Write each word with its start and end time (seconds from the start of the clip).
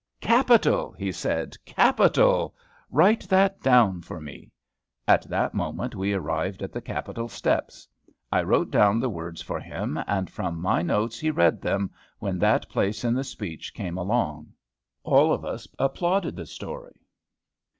'""Capital!" 0.21 0.93
he 0.93 1.11
said, 1.11 1.55
"capital! 1.63 2.55
write 2.89 3.29
that 3.29 3.61
down 3.61 4.01
for 4.01 4.19
me." 4.19 4.49
At 5.07 5.25
that 5.29 5.53
moment 5.53 5.93
we 5.93 6.11
arrived 6.11 6.63
at 6.63 6.71
the 6.71 6.81
Capitol 6.81 7.27
steps. 7.29 7.87
I 8.31 8.41
wrote 8.41 8.71
down 8.71 8.99
the 8.99 9.11
words 9.11 9.43
for 9.43 9.59
him, 9.59 9.99
and 10.07 10.27
from 10.27 10.59
my 10.59 10.81
notes 10.81 11.19
he 11.19 11.29
read 11.29 11.61
them, 11.61 11.91
when 12.17 12.39
that 12.39 12.67
place 12.67 13.03
in 13.03 13.13
the 13.13 13.23
speech 13.23 13.75
came 13.75 13.95
along. 13.95 14.51
All 15.03 15.31
of 15.31 15.45
us 15.45 15.67
applauded 15.77 16.35
the 16.35 16.47
story. 16.47 16.99